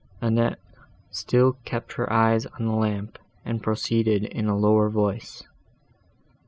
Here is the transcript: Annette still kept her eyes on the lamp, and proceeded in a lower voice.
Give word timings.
Annette 0.19 0.57
still 1.11 1.57
kept 1.63 1.93
her 1.93 2.11
eyes 2.11 2.47
on 2.47 2.65
the 2.65 2.71
lamp, 2.73 3.19
and 3.45 3.61
proceeded 3.61 4.23
in 4.23 4.47
a 4.47 4.57
lower 4.57 4.89
voice. 4.89 5.43